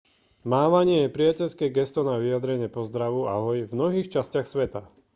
[0.53, 4.81] mávanie je priateľské gesto na vyjadrenie pozdravu ahoj v mnohých častiach sveta